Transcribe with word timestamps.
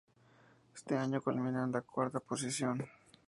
Este 0.77 0.97
año 0.97 1.21
culminan 1.21 1.65
en 1.65 1.73
la 1.73 1.81
cuarta 1.81 2.19
posición. 2.19 2.87